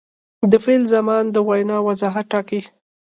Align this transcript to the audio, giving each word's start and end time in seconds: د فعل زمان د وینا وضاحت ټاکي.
د 0.51 0.53
فعل 0.63 0.83
زمان 0.95 1.23
د 1.31 1.37
وینا 1.47 1.77
وضاحت 1.87 2.25
ټاکي. 2.31 2.61